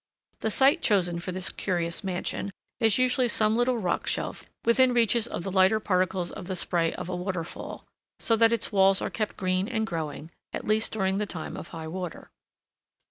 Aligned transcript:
The 0.39 0.49
site 0.49 0.81
chosen 0.81 1.19
for 1.19 1.31
this 1.31 1.51
curious 1.51 2.03
mansion 2.03 2.49
is 2.79 2.97
usually 2.97 3.27
some 3.27 3.55
little 3.55 3.77
rock 3.77 4.07
shelf 4.07 4.43
within 4.65 4.95
reach 4.95 5.15
of 5.27 5.43
the 5.43 5.51
lighter 5.51 5.79
particles 5.79 6.31
of 6.31 6.47
the 6.47 6.55
spray 6.55 6.91
of 6.93 7.07
a 7.07 7.15
waterfall, 7.15 7.85
so 8.19 8.35
that 8.35 8.51
its 8.51 8.71
walls 8.71 8.99
are 8.99 9.11
kept 9.11 9.37
green 9.37 9.67
and 9.67 9.85
growing, 9.85 10.31
at 10.53 10.65
least 10.65 10.91
during 10.91 11.19
the 11.19 11.27
time 11.27 11.55
of 11.55 11.67
high 11.67 11.87
water. 11.87 12.31